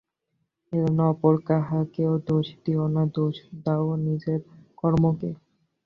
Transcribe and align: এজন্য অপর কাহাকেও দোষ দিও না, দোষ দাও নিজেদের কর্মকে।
এজন্য 0.73 0.99
অপর 1.11 1.33
কাহাকেও 1.47 2.13
দোষ 2.27 2.47
দিও 2.63 2.85
না, 2.95 3.03
দোষ 3.15 3.35
দাও 3.63 3.87
নিজেদের 4.05 4.39
কর্মকে। 4.77 5.31